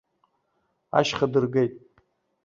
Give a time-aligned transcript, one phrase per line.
[0.99, 1.73] Ашьха дыргеит.